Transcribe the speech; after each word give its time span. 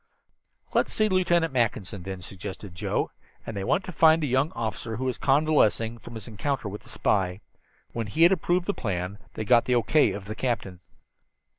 "Let's 0.73 0.91
see 0.91 1.07
Lieutenant 1.09 1.53
Mackinson, 1.53 2.01
then," 2.01 2.23
suggested 2.23 2.73
Joe, 2.73 3.11
and 3.45 3.55
they 3.55 3.63
went 3.63 3.83
to 3.83 3.91
find 3.91 4.19
the 4.19 4.27
young 4.27 4.51
officer 4.53 4.95
who 4.95 5.03
was 5.03 5.19
convalescing 5.19 5.99
from 5.99 6.15
his 6.15 6.27
encounter 6.27 6.67
with 6.67 6.81
the 6.81 6.89
spy. 6.89 7.39
When 7.91 8.07
he 8.07 8.23
had 8.23 8.31
approved 8.31 8.65
the 8.65 8.73
plan 8.73 9.19
they 9.35 9.45
got 9.45 9.65
the 9.65 9.75
O. 9.75 9.83
K. 9.83 10.11
of 10.13 10.25
the 10.25 10.33
captain. 10.33 10.79